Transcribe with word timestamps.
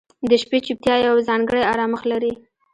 •د 0.29 0.31
شپې 0.41 0.59
چوپتیا 0.65 0.95
یو 1.07 1.15
ځانګړی 1.27 1.61
آرامښت 1.71 2.05
لري. 2.11 2.33